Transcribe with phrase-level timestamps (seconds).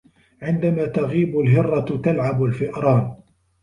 [0.41, 3.15] عندما تغيب الهرة تلعب الفئران